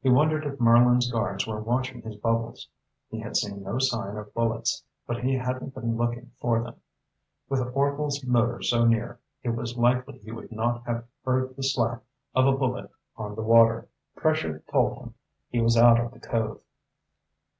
He 0.00 0.08
wondered 0.10 0.44
if 0.44 0.58
Merlin's 0.58 1.08
guards 1.12 1.46
were 1.46 1.60
watching 1.60 2.02
his 2.02 2.16
bubbles. 2.16 2.66
He 3.08 3.20
had 3.20 3.36
seen 3.36 3.62
no 3.62 3.78
sign 3.78 4.16
of 4.16 4.34
bullets, 4.34 4.82
but 5.06 5.22
he 5.22 5.34
hadn't 5.34 5.72
been 5.72 5.96
looking 5.96 6.32
for 6.40 6.60
them. 6.60 6.80
With 7.48 7.60
Orvil's 7.72 8.26
motor 8.26 8.60
so 8.60 8.84
near, 8.84 9.20
it 9.44 9.50
was 9.50 9.78
likely 9.78 10.18
he 10.18 10.32
would 10.32 10.50
not 10.50 10.84
have 10.88 11.06
heard 11.24 11.54
the 11.54 11.62
slap 11.62 12.02
of 12.34 12.48
a 12.48 12.58
bullet 12.58 12.90
on 13.16 13.36
the 13.36 13.42
water. 13.42 13.86
Pressure 14.16 14.64
told 14.68 14.98
him 14.98 15.14
he 15.48 15.60
was 15.62 15.76
out 15.76 16.00
of 16.00 16.10
the 16.10 16.18
cove. 16.18 16.60